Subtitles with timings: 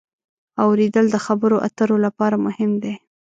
[0.63, 2.93] اورېدل د خبرو اترو لپاره مهم دی.